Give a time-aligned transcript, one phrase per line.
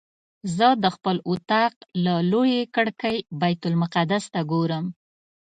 [0.57, 4.85] زه د خپل اطاق له لویې کړکۍ بیت المقدس ته ګورم.